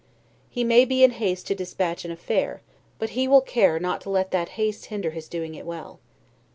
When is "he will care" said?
3.11-3.79